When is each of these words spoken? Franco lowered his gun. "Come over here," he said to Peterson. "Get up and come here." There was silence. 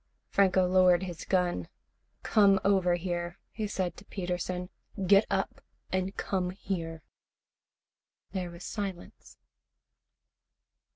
Franco 0.31 0.65
lowered 0.65 1.03
his 1.03 1.25
gun. 1.25 1.67
"Come 2.23 2.59
over 2.65 2.95
here," 2.95 3.37
he 3.51 3.67
said 3.67 3.95
to 3.97 4.05
Peterson. 4.05 4.71
"Get 5.05 5.25
up 5.29 5.61
and 5.91 6.17
come 6.17 6.49
here." 6.49 7.03
There 8.31 8.49
was 8.49 8.63
silence. 8.63 9.37